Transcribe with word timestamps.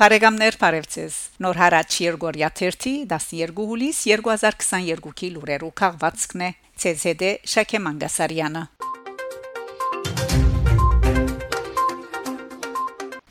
Բարեկամներ 0.00 0.56
Փարեվցես 0.56 1.16
Նոր 1.44 1.58
հարաճ 1.60 1.96
Երգորիա 2.06 2.48
30 2.56 3.04
12 3.10 3.66
հուլիս 3.68 4.00
2022-ի 4.08 5.32
լուրերով 5.36 5.76
քաղվածքն 5.84 6.48
է. 6.48 6.52
ՑՍԴ 6.80 7.34
Շակե 7.54 7.84
Մանգասարյանը 7.84 8.68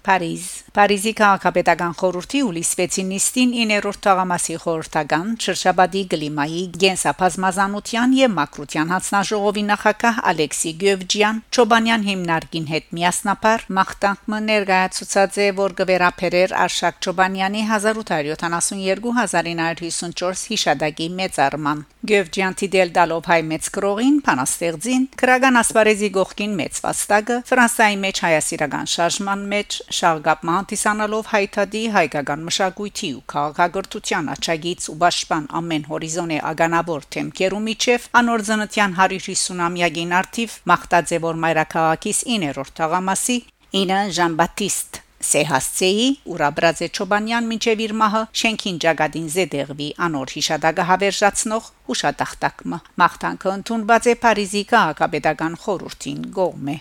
Փարիզ 0.10 0.74
Փարիզի 0.74 1.12
քաղաքապետական 1.20 1.92
խորհրդի 2.00 2.40
հուլիս 2.42 2.70
6-ին 2.80 3.10
նիստին 3.14 3.52
9-րդ 3.58 4.00
թաղամասի 4.06 4.56
խորհրդական 4.64 5.28
Շրշաբադի 5.44 6.02
գլիմայի 6.14 6.64
գենսապազմազանության 6.84 8.10
եւ 8.18 8.32
մակրության 8.38 8.92
հանձնաժողովի 8.94 9.64
նախակահ 9.70 10.16
Ալեքսի 10.32 10.72
Գևջյան 10.84 11.42
Չոբանյան 11.54 12.06
հիմնարկին 12.10 12.68
հետ 12.70 12.86
միասնապար 12.98 13.60
մախտանքը 13.80 14.40
ներկայացուցած 14.50 15.34
է 15.46 15.48
որ 15.60 15.72
գվերապերեր 15.82 16.50
Արշակ 16.66 16.96
Չոբանյանի 17.06 17.62
1872-1954 17.70 20.44
հիշադակի 20.54 21.08
մեծարման 21.22 21.80
Գևջյան 22.10 22.54
դիդել 22.64 22.90
դալով 22.96 23.24
հայ 23.30 23.42
մեծ 23.50 23.64
գրողին 23.76 24.18
փանաստեղծին 24.30 25.04
քրագան 25.20 25.60
ասպարեզի 25.60 26.10
գողքին 26.16 26.54
մեծ 26.60 26.74
վաստակը 26.86 27.36
Ֆրանսիայի 27.50 27.98
մեջ 28.06 28.22
հայասիրական 28.24 28.86
շարժման 28.94 29.42
մեջ 29.54 29.70
շարգապման 30.00 30.58
հանդիսանալով 30.60 31.30
հայտարարի 31.34 31.84
հայկական 31.96 32.46
մշակույթի 32.50 33.10
ու 33.18 33.26
քաղաքագործության 33.34 34.32
աչագից 34.36 34.88
ու 34.94 34.98
պաշտպան 35.04 35.50
ամեն 35.60 35.86
հորիզոնի 35.90 36.40
ագանավոր 36.54 37.10
թեմքերու 37.16 37.62
միջև 37.68 38.08
անոր 38.22 38.46
ծննդյան 38.50 38.98
150-ամյակին 39.02 40.16
արդիվ 40.22 40.58
մախտաձե 40.74 41.22
որ 41.28 41.44
մայրաքաղաքից 41.46 42.24
9-րդ 42.40 42.74
թաղամասի 42.80 43.38
ինը 43.84 44.02
Ժան-Բատիստ 44.18 45.06
Սեհասցեի 45.30 46.06
Ուրաբրաձե 46.32 46.88
Չոբանյան 46.96 47.50
մինչև 47.50 47.82
իր 47.86 47.94
մահը 48.02 48.22
շենքին 48.42 48.78
ճագադին 48.86 49.26
զեդեղվի 49.34 49.90
անոր 50.08 50.34
հիշադակը 50.36 50.86
հավերժացնող 50.92 51.68
հուշատախտակը 51.90 52.80
մախտանքը 53.04 53.52
ընդունված 53.58 54.10
է 54.14 54.16
Փարիզի 54.24 54.64
քաղաքապետական 54.72 55.60
խորհրդին 55.66 56.24
գողմե 56.40 56.80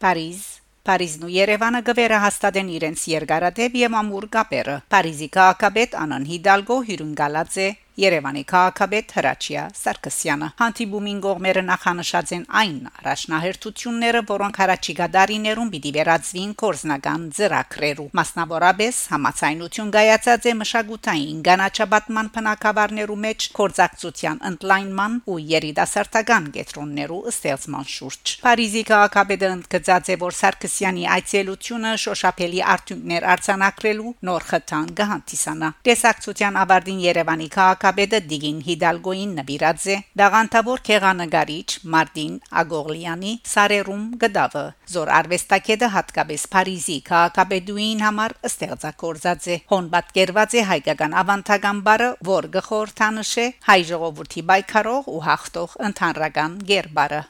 Փարիզ 0.00 0.44
Փարիզն 0.88 1.24
ու 1.26 1.30
Երևանը 1.34 1.80
գվերահաստատեն 1.86 2.68
իրենց 2.74 3.02
երկարատև 3.10 3.74
եւ 3.80 3.96
ամուր 3.98 4.26
կապերը։ 4.36 4.76
Փարիզի 4.94 5.28
քաղաքապետ 5.34 5.96
Անան 6.04 6.24
Հիդալգո 6.30 6.78
հյուրընկալած 6.86 7.58
է 7.60 7.66
Երևանի 8.00 8.42
քաղաքապետ 8.48 9.10
Հրաչյա 9.12 9.62
Սարգսյանը 9.76 10.46
հանդիպումին 10.60 11.18
գողմերը 11.24 11.62
նախանշած 11.68 12.30
են 12.36 12.44
այն 12.60 12.76
առաջնահերթությունները, 13.00 14.22
որոնք 14.30 14.60
հարաճիգա 14.60 15.08
դարիներում 15.16 15.72
պիտի 15.74 15.92
վերածվին 15.96 16.54
կորզնական 16.62 17.26
ծրագրերու 17.36 18.06
մասնավորապես 18.20 19.00
համացայնություն 19.12 19.92
գայացած 19.96 20.48
է 20.48 20.54
մշակութային 20.60 21.42
գանաչաբատման 21.50 22.30
փնակավարներու 22.36 23.18
մեջ 23.26 23.48
կորզակցության 23.60 24.40
ընդլայնման 24.50 25.20
ու 25.28 25.38
երիտասարդական 25.50 26.48
կետրոններու 26.56 27.20
ստեղծման 27.34 27.86
շուրջ 28.00 28.34
Փարիզի 28.46 28.84
քաղաքապետը 28.94 29.52
ընդգծած 29.60 30.10
է 30.14 30.18
որ 30.24 30.38
Սարգսյանի 30.40 31.06
այցելությունը 31.20 31.92
շոշափելի 32.06 32.64
արդյունքներ 32.78 33.28
արձանագրելու 33.36 34.16
նոր 34.30 34.48
խթան 34.54 34.90
կհանդիսանա 35.00 35.72
տեսակցության 35.90 36.60
ավարտին 36.64 37.04
Երևանի 37.10 37.48
քաղաք 37.60 37.89
քաղաքապետը 37.90 38.18
Դիգին 38.30 38.58
Հիդալգոին 38.66 39.30
նվիրած 39.38 39.84
է 39.90 39.94
դաղանտավոր 40.20 40.82
քեղանկարիչ 40.86 41.66
Մարտին 41.94 42.36
Ագողլյանի 42.60 43.32
Սարերում 43.52 44.04
գդավը 44.22 44.62
զոր 44.94 45.12
արվեստագետը 45.16 45.88
հատկապես 45.96 46.46
Փարիզի 46.54 46.98
քաղաքապետուին 47.10 48.06
համար 48.06 48.36
ստեղծագործած 48.52 49.50
է 49.50 49.58
հոն 49.74 49.90
պատկերված 49.96 50.56
է 50.62 50.64
հայկական 50.70 51.18
ավանդական 51.24 51.84
բարը 51.90 52.10
որ 52.30 52.50
գխորթանշե 52.60 53.50
հայ 53.66 53.80
ժողովրդի 53.90 54.46
բայկարող 54.54 55.12
ու 55.16 55.22
հաղթող 55.26 55.78
ընդհանրական 55.90 56.58
գերբարը 56.70 57.24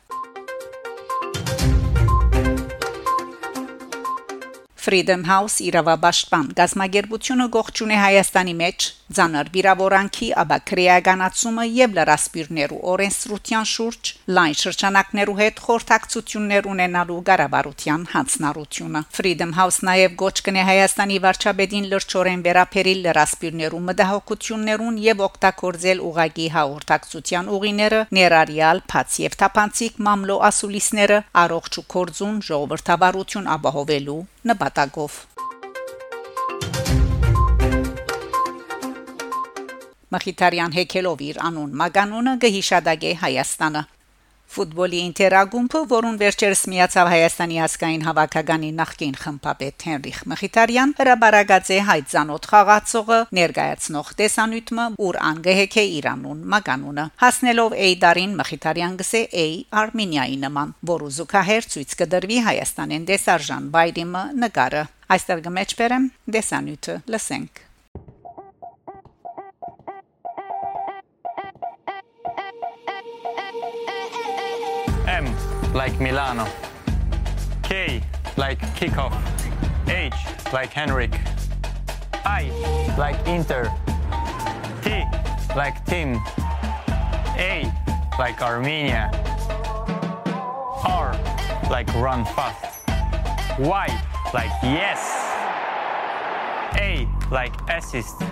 Freedom 4.81 5.27
House 5.29 5.61
իրավաբաշխման 5.69 6.47
գազագերբությունը 6.57 7.47
գողջունե 7.57 7.97
Հայաստանի 8.01 8.55
մեջ 8.61 8.87
ցաներ 9.11 9.49
վիրավորանքի 9.55 10.29
աբակրեականացումը 10.41 11.65
եւ 11.77 11.97
լրասպիրներու 11.99 12.79
օրենսդրության 12.93 13.67
շուրջ 13.71 14.11
լայն 14.37 14.57
շրջանակներու 14.61 15.37
հետ 15.41 15.61
խորհրդակցություններ 15.65 16.69
ունենալու 16.73 17.19
ղարաբարության 17.29 18.07
հանձնառությունը 18.15 19.03
Freedom 19.19 19.55
House 19.59 19.81
նաեւ 19.91 20.17
գոչ 20.23 20.37
կնե 20.49 20.65
Հայաստանի 20.71 21.19
վարչապետին 21.27 21.91
լրջորեն 21.93 22.45
վերապերիլ 22.47 23.05
լրասպիրներու 23.11 23.85
մտահոգություններուն 23.91 25.01
եւ 25.11 25.25
օգտագործել 25.29 26.05
ուղագի 26.11 26.49
հաղորդակցության 26.57 27.55
ուղիները 27.59 28.01
ներառյալ 28.21 28.85
փաց 28.95 29.21
եւ 29.27 29.39
թափանցիկ 29.43 30.03
մամլո 30.07 30.37
ասուլիսները 30.51 31.23
առողջ 31.45 31.81
ու 31.83 31.89
կորձուն 31.97 32.45
ժողովրդավարություն 32.51 33.51
ապահովելու 33.59 34.21
նպատակով 34.49 35.17
Մխիթարյան 40.11 40.73
հեքելով 40.75 41.21
իր 41.27 41.41
անուն 41.49 41.75
Մագանունը 41.81 42.33
գհիշադագե 42.45 43.13
Հայաստանը 43.21 43.83
Ֆուտբոլի 44.51 45.01
ինտերագումբը, 45.07 45.81
որուն 45.91 46.17
վերջերս 46.19 46.63
միացավ 46.73 47.09
Հայաստանի 47.13 47.59
ազգային 47.67 48.01
հավաքականի 48.07 48.71
նախկին 48.81 49.13
խմբապետ 49.21 49.85
Հենրիխ 49.87 50.19
Մխիթարյան, 50.33 50.95
հրաբարագած 51.01 51.71
է 51.71 51.79
հայցանոթ 51.91 52.49
խաղացողը 52.51 53.21
ներկայացնող 53.39 54.11
տեսանյութը, 54.21 54.89
ուր 55.07 55.21
անգեհեքե 55.31 55.87
Իրանուն 56.01 56.43
մականունը։ 56.57 57.07
Հասնելով 57.23 57.79
Էյդարին 57.87 58.37
Մխիթարյան 58.43 59.01
գսե 59.05 59.23
Էյ 59.47 59.57
Արմենիայի 59.87 60.37
նման, 60.51 60.77
որը 60.91 61.15
զուգահեռ 61.21 61.73
ցույց 61.79 61.97
կդրվի 62.03 62.45
Հայաստանեն 62.51 63.09
դեսարժան 63.15 63.73
բայրիմը 63.79 64.29
նկարը։ 64.45 64.85
Այստեղ 65.15 65.43
գմեջբերեմ 65.47 66.15
դեսանյութը 66.39 67.03
լսենք։ 67.15 67.70
M 75.21 75.75
like 75.75 76.01
Milano. 76.01 76.47
K 77.63 78.01
like 78.39 78.59
kickoff. 78.75 79.13
H 79.87 80.15
like 80.51 80.71
Henrik. 80.71 81.13
I 82.25 82.49
like 82.97 83.19
Inter. 83.27 83.71
T 84.83 85.05
like 85.55 85.85
team. 85.85 86.19
A 87.37 87.71
like 88.19 88.41
Armenia. 88.41 89.11
R 90.89 91.13
like 91.69 91.93
run 91.97 92.25
fast. 92.25 92.89
Y 93.59 93.87
like 94.33 94.53
yes. 94.63 95.03
A 96.77 97.07
like 97.31 97.55
assist. 97.69 98.23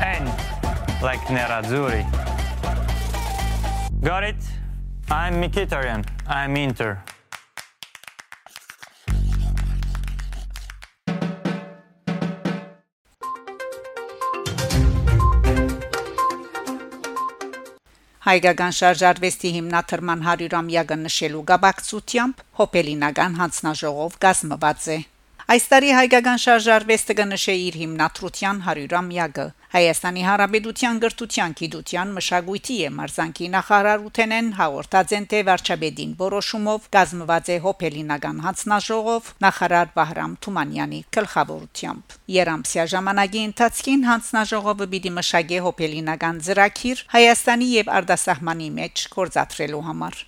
N 0.00 0.24
like 1.02 1.20
Nerazzurri. 1.28 2.04
Got 4.00 4.24
it? 4.24 4.57
I'm 5.10 5.40
Mkhitaryan. 5.40 6.04
I'm 6.28 6.56
Inter. 6.56 7.00
Հայկական 18.20 18.74
շարժարվեստի 18.76 19.50
հիմնադրման 19.56 20.26
100-ամյակը 20.28 20.98
նշելու 21.08 21.44
գաբակցությամբ 21.50 22.42
հոպելինական 22.60 23.38
հանձնաժողով 23.40 24.18
կազմված 24.20 24.90
է։ 24.92 24.98
Այս 25.48 25.64
տարի 25.72 25.92
հայկական 25.96 26.40
շարժարվեստը 26.42 27.14
կնշե 27.18 27.52
իր 27.56 27.76
հիմնադրության 27.80 28.58
100-ամյակը։ 28.66 29.46
Հայաստանի 29.72 30.24
Հանրապետության 30.26 30.98
գրթության, 31.04 31.54
գիտության, 31.60 32.12
մշակույթի 32.18 32.76
եւ 32.82 32.92
մարզանկի 32.98 33.48
նախարար 33.54 34.04
Ութենեն 34.10 34.50
հաղորդած 34.58 35.14
են 35.16 35.28
թե 35.32 35.40
վարչապետին 35.48 36.12
որոշումով 36.20 36.90
կազմված 36.98 37.48
է 37.48 37.58
հոփելինական 37.64 38.44
հանձնաժողով 38.44 39.32
նախարար 39.48 39.92
Վահրամ 39.96 40.36
Թումանյանի 40.44 41.00
գլխավորությամբ։ 41.16 42.16
Երամսյա 42.36 42.88
ժամանակի 42.92 43.44
ընթացքին 43.48 44.08
հանձնաժողովը 44.12 44.90
պիտի 44.92 45.14
մշակե 45.16 45.64
հոփելինական 45.68 46.44
ծրագիր 46.48 47.06
Հայաստանի 47.16 47.70
եւ 47.78 47.94
արտասահմանի 48.02 48.68
մեջ 48.82 49.08
կորզաթրելու 49.16 49.86
համար։ 49.88 50.24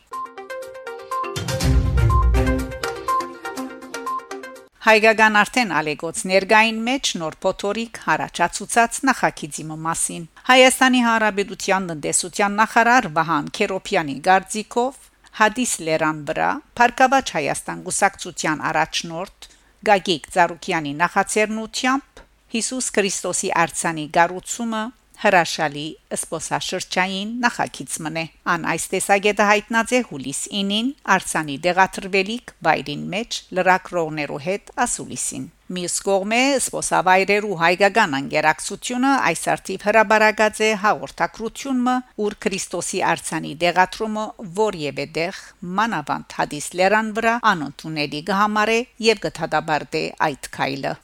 Հայկական 4.80 5.34
արդեն 5.36 5.72
ալեգոց 5.76 6.20
ներգային 6.28 6.76
մեջ 6.84 7.08
նոր 7.20 7.34
փոթորիկ 7.44 7.98
հարաճացուցած 8.06 9.00
նախագիծի 9.08 9.64
մասին 9.86 10.22
Հայաստանի 10.46 11.02
Հանրապետության 11.06 11.88
տնտեսության 11.90 12.56
նախարար 12.60 13.08
Վահան 13.18 13.50
Քերոփյանի 13.58 14.14
գարձիկով 14.28 15.02
Հադիս 15.40 15.74
լերան 15.84 16.22
վրա 16.30 16.48
Փարքավաճ 16.80 17.32
Հայաստան 17.36 17.82
գուսակցության 17.90 18.64
առաջնորդ 18.70 19.50
Գագիկ 19.90 20.30
Ծառուկյանի 20.32 20.94
նախաձեռնությամբ 21.04 22.24
Հիսուս 22.56 22.90
Քրիստոսի 22.96 23.52
արցանի 23.66 24.06
գառուցումը 24.16 24.82
հրաշալի 25.20 25.87
սփոսաշրջային 26.22 27.32
նախագիծ 27.44 27.96
մնե 28.06 28.25
ան 28.55 28.67
այս 28.72 28.84
տեսակետը 28.94 29.46
հայտնած 29.50 29.94
է 29.99 30.02
հուլիս 30.11 30.43
9-ին 30.56 30.90
արցանի 31.17 31.56
դեղատրվելիք 31.69 32.52
բայրին 32.67 33.06
մեջ 33.14 33.40
լրակրողներու 33.58 34.44
հետ 34.50 34.76
ասուլիսին 34.87 35.49
Մյուս 35.70 35.96
կողմը 36.02 36.38
սփոսավայրերու 36.64 37.58
հայկական 37.61 38.14
անգերակցությունը 38.19 39.11
այս 39.28 39.43
արդիվ 39.52 39.84
հրաբարագած 39.87 40.62
է 40.67 40.70
հաղորդակցությունը 40.84 41.94
ուր 42.25 42.37
Քրիստոսի 42.46 43.02
արցանի 43.11 43.52
դեղատրումը 43.61 44.25
որևէ 44.56 45.06
դեղ 45.20 45.38
մանավանդ 45.78 46.34
հադիս 46.40 46.66
լերան 46.81 47.12
վրա 47.20 47.37
անընդունելի 47.52 48.25
կհամարե 48.32 48.81
եւ 49.11 49.23
կթադաբարտե 49.28 50.02
այդ 50.31 50.50
քայլը 50.58 50.96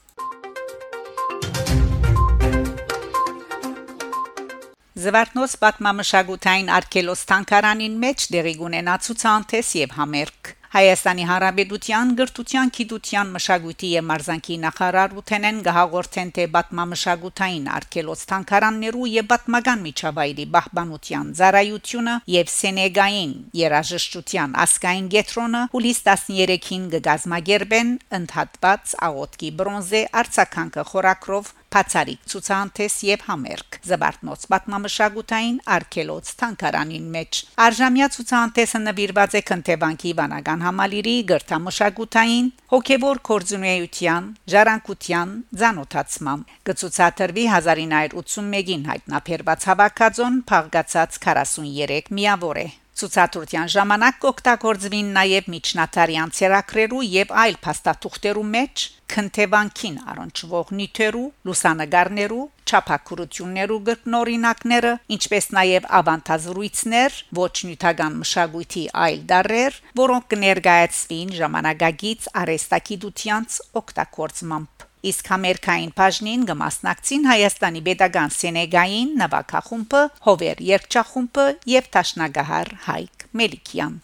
Զվարթնոց 4.96 5.54
պատմամշակութային 5.60 6.70
արկելոս 6.72 7.22
թանկարանին 7.28 7.96
մեջ 8.04 8.22
դեղի 8.32 8.54
գունենա 8.62 8.94
ցուցանտես 9.06 9.72
եւ 9.84 9.90
համերգ 10.00 10.56
Հայաստանի 10.76 11.24
Հանրապետության 11.28 12.08
գրթության, 12.18 12.70
գիտության, 12.76 13.28
մշակույթի 13.34 13.90
եւ 13.92 14.06
մարզանկի 14.08 14.56
նախարար 14.62 15.14
Ութենեն 15.20 15.60
գահաղորդեն 15.66 16.32
թե 16.36 16.46
պատմամշակութային 16.56 17.68
արկելոց 17.76 18.24
թանկարաններու 18.32 19.06
եւ 19.12 19.28
պատմական 19.30 19.84
միջավայրի 19.86 20.46
բահբանության 20.56 21.30
ծառայությունը 21.40 22.16
եւ 22.36 22.52
Սենեգային 22.56 23.36
երաժշտության 23.60 24.56
ասկային 24.66 25.10
գետրոնը 25.16 25.62
հուլիս 25.76 26.02
13-ին 26.08 26.88
կգազմագերբեն 26.96 27.94
ընդհատված 28.20 28.96
աղոտքի 29.08 29.54
բրոնզե 29.60 30.02
արցականքը 30.24 30.88
խորակրով 30.92 31.54
բացարիք 31.76 32.26
ցուցանտես 32.32 32.98
եւ 33.10 33.24
համերգ 33.28 33.78
զբարտնոց 33.84 34.48
պատմամշակութային 34.56 35.62
արկելոց 35.76 36.34
թանկարանին 36.40 37.06
մեջ 37.16 37.40
արժամյա 37.66 38.10
ցուցանտեսը 38.16 38.82
նվիրված 38.88 39.36
է 39.36 39.42
քնթեվանքի 39.52 40.12
վանական 40.22 40.66
համալիրի 40.66 41.16
գրթամշակութային 41.30 42.52
հոգեվոր 42.74 43.22
կորձունեության 43.30 44.32
ժառանգության 44.56 45.36
ցանոթացման 45.66 46.46
գծուցաթրվի 46.70 47.44
1981-ին 47.58 48.88
հայտնաբերված 48.90 49.68
հավաքածոն 49.70 50.42
փաղկացած 50.50 51.20
43 51.28 52.12
միավոր 52.20 52.64
է 52.64 52.68
Ցուցադրության 52.96 53.70
ժամանակ 53.72 54.20
կօգտագործվին 54.22 55.08
նաև 55.16 55.48
միջնատարյան 55.52 56.30
ցերակրերու 56.36 57.00
եւ 57.12 57.34
այլ 57.42 57.56
փաստաթուղթերու 57.66 58.44
մեջ 58.52 58.84
քնթեվանքին 59.12 59.98
առնչվող 60.12 60.70
նյութերու, 60.78 61.26
լուսանգարներու, 61.48 62.46
չափակրություններու 62.66 63.78
գտնօրինակները, 63.90 64.92
ինչպես 65.16 65.50
նաև 65.58 65.90
ավանտազրույցներ, 66.00 67.20
ոչ 67.36 67.54
նյութական 67.68 68.18
մշակույթի 68.24 68.84
այլ 69.04 69.20
դարեր, 69.36 69.78
որոնք 70.00 70.28
կներկայացվին 70.32 71.36
ժամանակագից 71.42 72.30
արեստակիդությանց 72.46 73.60
օգտագործմամբ 73.82 74.88
իսկ 75.04 75.28
ամերիկային 75.36 75.92
բաժնին 75.98 76.44
կմասնակցին 76.48 77.26
Հայաստանի 77.30 77.82
Պետական 77.88 78.30
Սենեգային 78.36 79.10
նվակախումբը, 79.20 80.02
Հովեր 80.26 80.62
երգչախումբը 80.70 81.46
եւ 81.72 81.90
Տաշնագահար 81.96 82.72
Հայկ 82.86 83.26
Մելիքյան։ 83.40 83.94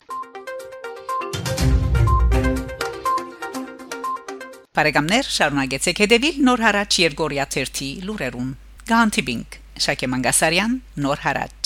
Բարեկամներ, 4.73 5.27
շարունակեցեք 5.37 5.99
հետևել 6.03 6.37
Նոր 6.49 6.61
հարաճ 6.67 7.00
Երգորիա 7.03 7.44
1-ի 7.53 7.89
լուրերուն։ 8.09 8.53
Գանտիբինգ 8.89 9.59
Շակե 9.83 10.06
Մանգասարյան, 10.12 10.73
Նոր 11.05 11.21
հարաճ 11.27 11.62